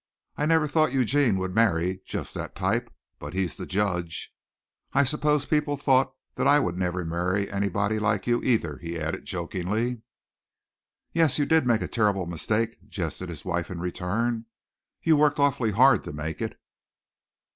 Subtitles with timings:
[0.35, 4.33] I never thought Eugene would marry just that type, but he's the judge.
[4.93, 9.25] I suppose people thought that I would never marry anybody like you, either," he added
[9.25, 10.01] jokingly.
[11.13, 14.45] "Yes, you did make a terrible mistake," jested his wife in return.
[15.03, 16.59] "You worked awfully hard to make it."